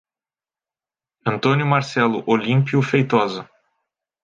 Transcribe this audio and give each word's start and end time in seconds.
Antônio 1.27 1.63
Marcelo 1.63 2.23
Olimpio 2.25 2.81
Feitosa 2.81 3.47